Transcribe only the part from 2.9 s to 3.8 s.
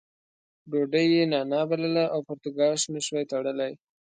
نه شوای تړلی.